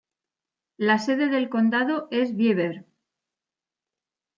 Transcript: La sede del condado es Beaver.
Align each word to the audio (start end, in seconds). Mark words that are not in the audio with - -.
La 0.79 0.97
sede 0.97 1.29
del 1.29 1.47
condado 1.47 2.07
es 2.09 2.35
Beaver. 2.35 2.87